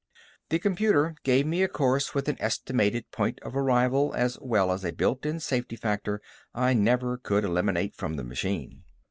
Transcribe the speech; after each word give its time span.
The 0.49 0.57
computer 0.57 1.13
gave 1.21 1.45
me 1.45 1.61
a 1.61 1.67
course 1.67 2.15
with 2.15 2.27
an 2.27 2.35
estimated 2.41 3.11
point 3.11 3.39
of 3.43 3.55
arrival 3.55 4.15
as 4.17 4.35
well 4.41 4.71
as 4.71 4.83
a 4.83 4.91
built 4.91 5.27
in 5.27 5.39
safety 5.39 5.75
factor 5.75 6.19
I 6.55 6.73
never 6.73 7.19
could 7.19 7.43
eliminate 7.43 7.93
from 7.95 8.15
the 8.15 8.23
machine. 8.23 8.81